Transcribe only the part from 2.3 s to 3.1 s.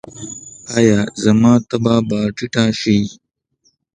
ټیټه شي؟